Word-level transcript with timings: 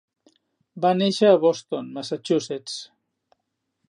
Va 0.85 0.93
néixer 1.01 1.29
a 1.33 1.37
Boston, 1.43 1.91
Massachusetts. 1.99 2.79